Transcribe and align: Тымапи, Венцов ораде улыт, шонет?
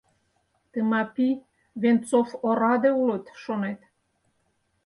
Тымапи, 0.71 1.29
Венцов 1.81 2.29
ораде 2.47 2.91
улыт, 3.01 3.25
шонет? 3.41 3.79